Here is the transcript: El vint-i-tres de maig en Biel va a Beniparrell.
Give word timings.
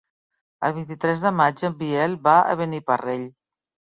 El 0.67 0.71
vint-i-tres 0.77 1.19
de 1.25 1.31
maig 1.41 1.61
en 1.69 1.77
Biel 1.83 2.17
va 2.29 2.35
a 2.53 2.57
Beniparrell. 2.63 3.29